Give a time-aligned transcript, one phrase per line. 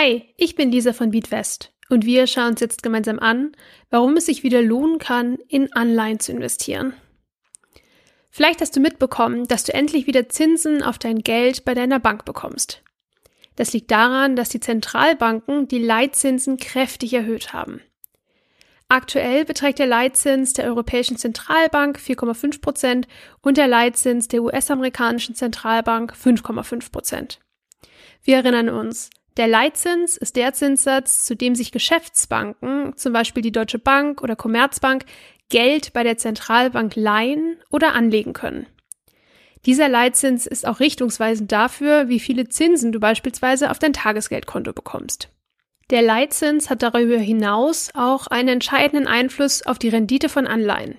[0.00, 3.50] Hi, ich bin Lisa von Beatwest und wir schauen uns jetzt gemeinsam an,
[3.90, 6.94] warum es sich wieder lohnen kann, in Anleihen zu investieren.
[8.30, 12.24] Vielleicht hast du mitbekommen, dass du endlich wieder Zinsen auf dein Geld bei deiner Bank
[12.24, 12.84] bekommst.
[13.56, 17.80] Das liegt daran, dass die Zentralbanken die Leitzinsen kräftig erhöht haben.
[18.86, 23.08] Aktuell beträgt der Leitzins der Europäischen Zentralbank 4,5 Prozent
[23.40, 27.40] und der Leitzins der US-amerikanischen Zentralbank 5,5 Prozent.
[28.22, 33.52] Wir erinnern uns, der Leitzins ist der Zinssatz, zu dem sich Geschäftsbanken, zum Beispiel die
[33.52, 35.04] Deutsche Bank oder Commerzbank,
[35.48, 38.66] Geld bei der Zentralbank leihen oder anlegen können.
[39.64, 45.28] Dieser Leitzins ist auch richtungsweisend dafür, wie viele Zinsen du beispielsweise auf dein Tagesgeldkonto bekommst.
[45.90, 50.98] Der Leitzins hat darüber hinaus auch einen entscheidenden Einfluss auf die Rendite von Anleihen.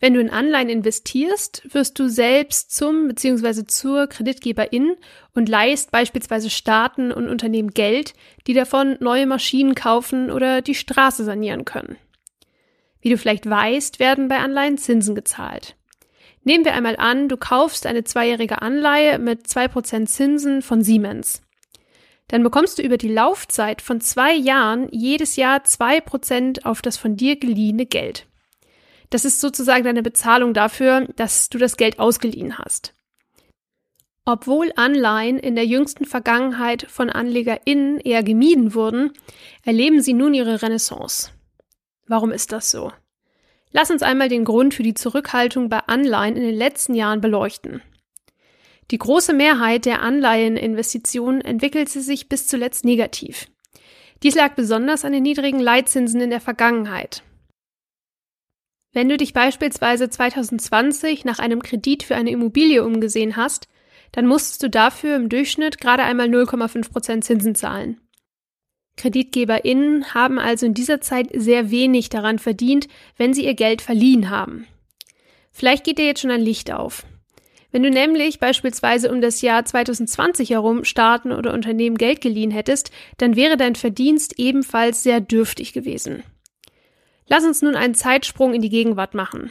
[0.00, 3.64] Wenn du in Anleihen investierst, wirst du selbst zum bzw.
[3.66, 4.96] zur Kreditgeberin
[5.34, 8.12] und leihst beispielsweise Staaten und Unternehmen Geld,
[8.46, 11.96] die davon neue Maschinen kaufen oder die Straße sanieren können.
[13.00, 15.76] Wie du vielleicht weißt, werden bei Anleihen Zinsen gezahlt.
[16.42, 21.40] Nehmen wir einmal an, du kaufst eine zweijährige Anleihe mit zwei Prozent Zinsen von Siemens.
[22.28, 26.96] Dann bekommst du über die Laufzeit von zwei Jahren jedes Jahr zwei Prozent auf das
[26.96, 28.26] von dir geliehene Geld.
[29.14, 32.94] Das ist sozusagen deine Bezahlung dafür, dass du das Geld ausgeliehen hast.
[34.24, 39.12] Obwohl Anleihen in der jüngsten Vergangenheit von AnlegerInnen eher gemieden wurden,
[39.62, 41.30] erleben sie nun ihre Renaissance.
[42.08, 42.90] Warum ist das so?
[43.70, 47.82] Lass uns einmal den Grund für die Zurückhaltung bei Anleihen in den letzten Jahren beleuchten.
[48.90, 53.46] Die große Mehrheit der Anleiheninvestitionen entwickelte sich bis zuletzt negativ.
[54.24, 57.22] Dies lag besonders an den niedrigen Leitzinsen in der Vergangenheit.
[58.94, 63.66] Wenn du dich beispielsweise 2020 nach einem Kredit für eine Immobilie umgesehen hast,
[64.12, 68.00] dann musstest du dafür im Durchschnitt gerade einmal 0,5% Zinsen zahlen.
[68.96, 74.30] KreditgeberInnen haben also in dieser Zeit sehr wenig daran verdient, wenn sie ihr Geld verliehen
[74.30, 74.68] haben.
[75.50, 77.04] Vielleicht geht dir jetzt schon ein Licht auf.
[77.72, 82.92] Wenn du nämlich beispielsweise um das Jahr 2020 herum Staaten oder Unternehmen Geld geliehen hättest,
[83.18, 86.22] dann wäre dein Verdienst ebenfalls sehr dürftig gewesen.
[87.26, 89.50] Lass uns nun einen Zeitsprung in die Gegenwart machen.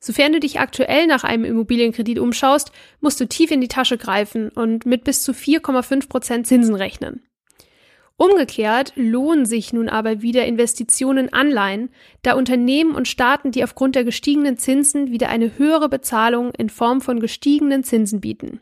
[0.00, 4.48] Sofern du dich aktuell nach einem Immobilienkredit umschaust, musst du tief in die Tasche greifen
[4.50, 7.22] und mit bis zu 4,5 Prozent Zinsen rechnen.
[8.16, 11.90] Umgekehrt lohnen sich nun aber wieder Investitionen in Anleihen,
[12.22, 17.00] da Unternehmen und Staaten, die aufgrund der gestiegenen Zinsen wieder eine höhere Bezahlung in Form
[17.00, 18.60] von gestiegenen Zinsen bieten.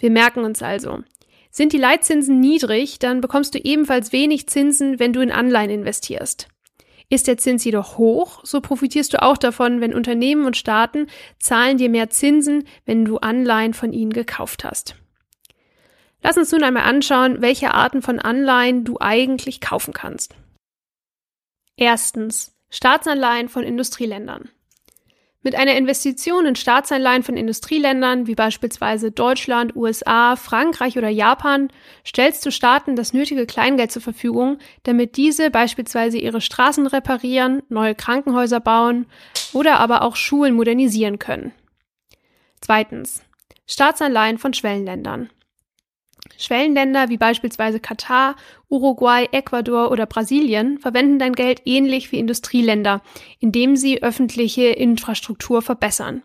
[0.00, 1.04] Wir merken uns also,
[1.52, 6.48] sind die Leitzinsen niedrig, dann bekommst du ebenfalls wenig Zinsen, wenn du in Anleihen investierst.
[7.12, 11.08] Ist der Zins jedoch hoch, so profitierst du auch davon, wenn Unternehmen und Staaten
[11.40, 14.94] zahlen dir mehr Zinsen, wenn du Anleihen von ihnen gekauft hast.
[16.22, 20.36] Lass uns nun einmal anschauen, welche Arten von Anleihen du eigentlich kaufen kannst.
[21.76, 24.48] Erstens Staatsanleihen von Industrieländern.
[25.42, 31.68] Mit einer Investition in Staatsanleihen von Industrieländern wie beispielsweise Deutschland, USA, Frankreich oder Japan
[32.06, 37.94] stellst du Staaten das nötige Kleingeld zur Verfügung, damit diese beispielsweise ihre Straßen reparieren, neue
[37.94, 39.06] Krankenhäuser bauen
[39.54, 41.52] oder aber auch Schulen modernisieren können.
[42.60, 43.22] Zweitens.
[43.66, 45.30] Staatsanleihen von Schwellenländern.
[46.38, 48.36] Schwellenländer wie beispielsweise Katar,
[48.68, 53.02] Uruguay, Ecuador oder Brasilien verwenden dein Geld ähnlich wie Industrieländer,
[53.38, 56.22] indem sie öffentliche Infrastruktur verbessern.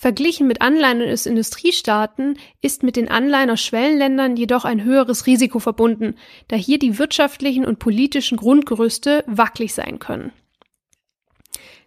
[0.00, 5.58] Verglichen mit Anleihen aus Industriestaaten ist mit den Anleihen aus Schwellenländern jedoch ein höheres Risiko
[5.58, 6.14] verbunden,
[6.46, 10.30] da hier die wirtschaftlichen und politischen Grundgerüste wackelig sein können.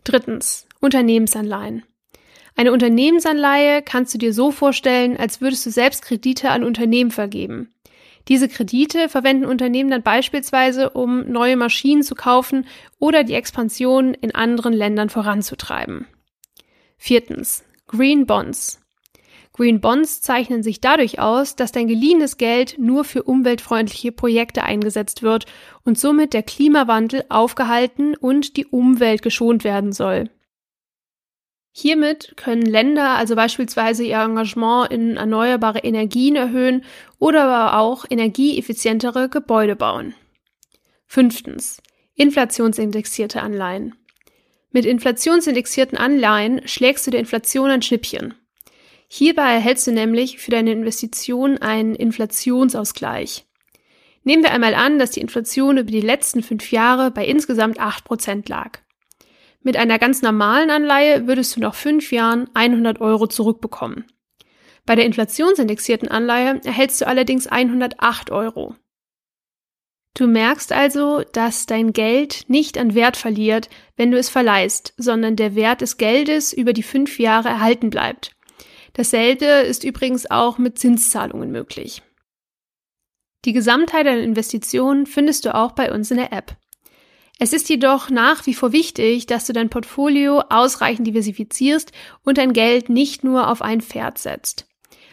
[0.04, 0.68] Drittens.
[0.82, 1.84] Unternehmensanleihen.
[2.56, 7.74] Eine Unternehmensanleihe kannst du dir so vorstellen, als würdest du selbst Kredite an Unternehmen vergeben.
[8.28, 12.68] Diese Kredite verwenden Unternehmen dann beispielsweise, um neue Maschinen zu kaufen
[13.00, 16.06] oder die Expansion in anderen Ländern voranzutreiben.
[16.98, 17.64] Viertens.
[17.88, 18.80] Green Bonds.
[19.54, 25.24] Green Bonds zeichnen sich dadurch aus, dass dein geliehenes Geld nur für umweltfreundliche Projekte eingesetzt
[25.24, 25.46] wird
[25.84, 30.30] und somit der Klimawandel aufgehalten und die Umwelt geschont werden soll.
[31.74, 36.84] Hiermit können Länder also beispielsweise ihr Engagement in erneuerbare Energien erhöhen
[37.18, 40.14] oder aber auch energieeffizientere Gebäude bauen.
[41.08, 41.82] Fünftens.
[42.16, 43.96] Inflationsindexierte Anleihen.
[44.72, 48.34] Mit inflationsindexierten Anleihen schlägst du der Inflation ein Schnippchen.
[49.08, 53.46] Hierbei erhältst du nämlich für deine Investition einen Inflationsausgleich.
[54.24, 58.06] Nehmen wir einmal an, dass die Inflation über die letzten fünf Jahre bei insgesamt acht
[58.06, 58.80] Prozent lag.
[59.64, 64.06] Mit einer ganz normalen Anleihe würdest du nach fünf Jahren 100 Euro zurückbekommen.
[64.86, 68.76] Bei der inflationsindexierten Anleihe erhältst du allerdings 108 Euro.
[70.16, 75.36] Du merkst also, dass dein Geld nicht an Wert verliert, wenn du es verleihst, sondern
[75.36, 78.36] der Wert des Geldes über die fünf Jahre erhalten bleibt.
[78.94, 82.02] Dasselbe ist übrigens auch mit Zinszahlungen möglich.
[83.46, 86.58] Die Gesamtheit an Investitionen findest du auch bei uns in der App.
[87.44, 91.92] Es ist jedoch nach wie vor wichtig, dass du dein Portfolio ausreichend diversifizierst
[92.24, 94.68] und dein Geld nicht nur auf ein Pferd setzt.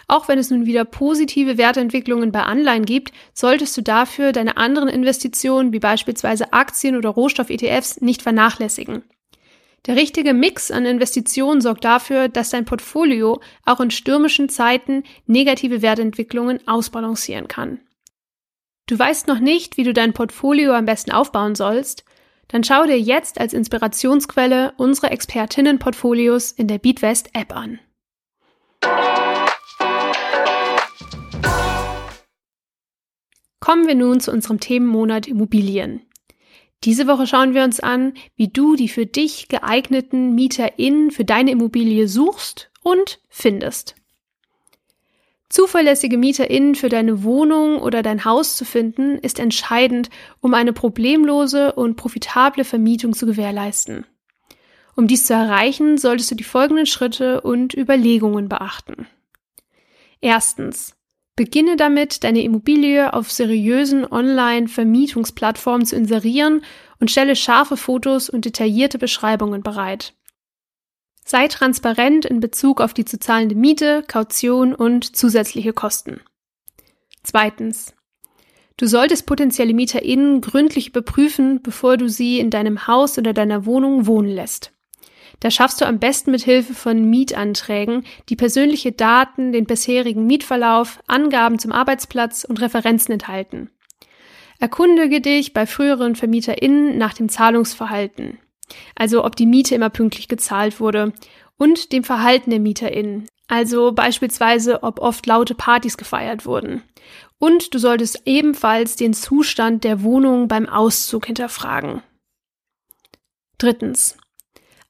[0.09, 4.91] Auch wenn es nun wieder positive Wertentwicklungen bei Anleihen gibt, solltest du dafür deine anderen
[4.91, 9.05] Investitionen wie beispielsweise Aktien oder Rohstoff-ETFs nicht vernachlässigen.
[9.87, 15.81] Der richtige Mix an Investitionen sorgt dafür, dass dein Portfolio auch in stürmischen Zeiten negative
[15.81, 17.81] Wertentwicklungen ausbalancieren kann.
[18.87, 22.05] Du weißt noch nicht, wie du dein Portfolio am besten aufbauen sollst?
[22.49, 27.79] Dann schau dir jetzt als Inspirationsquelle unsere Expertinnen-Portfolios in der BeatWest App an.
[33.61, 36.01] Kommen wir nun zu unserem Themenmonat Immobilien.
[36.85, 41.51] Diese Woche schauen wir uns an, wie du die für dich geeigneten MieterInnen für deine
[41.51, 43.97] Immobilie suchst und findest.
[45.49, 50.11] Zuverlässige MieterInnen für deine Wohnung oder dein Haus zu finden, ist entscheidend,
[50.41, 54.05] um eine problemlose und profitable Vermietung zu gewährleisten.
[54.95, 59.07] Um dies zu erreichen, solltest du die folgenden Schritte und Überlegungen beachten.
[60.21, 60.95] Erstens.
[61.37, 66.63] Beginne damit, deine Immobilie auf seriösen Online-Vermietungsplattformen zu inserieren
[66.99, 70.15] und stelle scharfe Fotos und detaillierte Beschreibungen bereit.
[71.31, 76.23] Sei transparent in Bezug auf die zu zahlende Miete, Kaution und zusätzliche Kosten.
[77.23, 77.95] Zweitens.
[78.79, 84.07] Du solltest potenzielle MieterInnen gründlich überprüfen, bevor du sie in deinem Haus oder deiner Wohnung
[84.07, 84.73] wohnen lässt.
[85.41, 90.99] Das schaffst du am besten mit Hilfe von Mietanträgen, die persönliche Daten, den bisherigen Mietverlauf,
[91.09, 93.69] Angaben zum Arbeitsplatz und Referenzen enthalten.
[94.61, 98.39] Erkundige dich bei früheren VermieterInnen nach dem Zahlungsverhalten.
[98.95, 101.13] Also ob die Miete immer pünktlich gezahlt wurde
[101.57, 103.29] und dem Verhalten der MieterInnen.
[103.49, 106.83] Also beispielsweise, ob oft laute Partys gefeiert wurden.
[107.39, 112.03] Und du solltest ebenfalls den Zustand der Wohnung beim Auszug hinterfragen.
[113.57, 114.17] Drittens.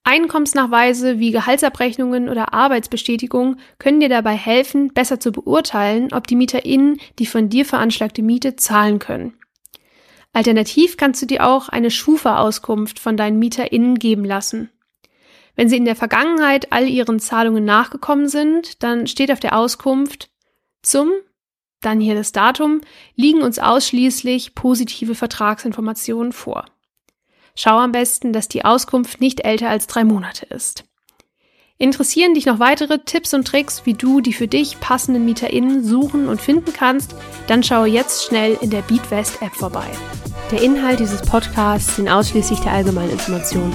[0.02, 6.98] Einkommensnachweise wie Gehaltsabrechnungen oder Arbeitsbestätigung können dir dabei helfen, besser zu beurteilen, ob die MieterInnen
[7.18, 9.37] die von dir veranschlagte Miete zahlen können.
[10.32, 14.70] Alternativ kannst du dir auch eine Schufa-Auskunft von deinen MieterInnen geben lassen.
[15.56, 20.30] Wenn sie in der Vergangenheit all ihren Zahlungen nachgekommen sind, dann steht auf der Auskunft
[20.82, 21.10] zum,
[21.80, 22.80] dann hier das Datum,
[23.16, 26.66] liegen uns ausschließlich positive Vertragsinformationen vor.
[27.56, 30.87] Schau am besten, dass die Auskunft nicht älter als drei Monate ist.
[31.80, 36.26] Interessieren dich noch weitere Tipps und Tricks, wie du die für dich passenden MieterInnen suchen
[36.26, 37.14] und finden kannst?
[37.46, 39.86] Dann schaue jetzt schnell in der BeatWest App vorbei.
[40.50, 43.72] Der Inhalt dieses Podcasts sind ausschließlich der allgemeinen Informationen.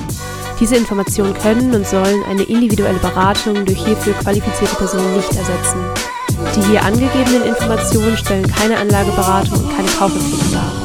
[0.59, 5.79] Diese Informationen können und sollen eine individuelle Beratung durch hierfür qualifizierte Personen nicht ersetzen.
[6.57, 10.82] Die hier angegebenen Informationen stellen keine Anlageberatung und keine Kaufempfehlung dar.